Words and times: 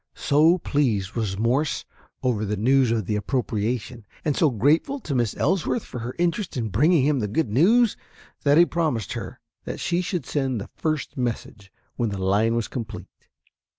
So 0.17 0.57
pleased 0.57 1.11
was 1.13 1.37
Morse 1.37 1.85
over 2.23 2.43
the 2.43 2.57
news 2.57 2.89
of 2.89 3.05
the 3.05 3.15
appropriation, 3.15 4.03
and 4.25 4.35
so 4.35 4.49
grateful 4.49 4.99
to 4.99 5.13
Miss 5.13 5.37
Ellsworth 5.37 5.83
for 5.85 5.99
her 5.99 6.15
interest 6.17 6.57
in 6.57 6.69
bringing 6.69 7.05
him 7.05 7.19
the 7.19 7.27
good 7.27 7.51
news, 7.51 7.95
that 8.43 8.57
he 8.57 8.65
promised 8.65 9.13
her 9.13 9.39
that 9.65 9.79
she 9.79 10.01
should 10.01 10.25
send 10.25 10.59
the 10.59 10.71
first 10.75 11.17
message 11.17 11.71
when 11.97 12.09
the 12.09 12.17
line 12.17 12.55
was 12.55 12.67
complete. 12.67 13.09